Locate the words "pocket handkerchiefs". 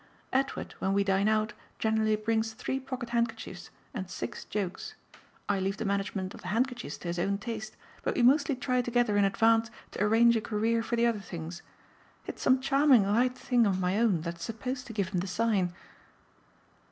2.79-3.69